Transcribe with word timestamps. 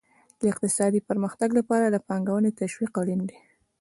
د 0.39 0.41
اقتصادي 0.51 0.99
پرمختګ 1.09 1.49
لپاره 1.59 1.85
د 1.89 1.97
پانګونې 2.07 2.51
تشویق 2.61 2.93
اړین 3.01 3.21
دی. 3.29 3.37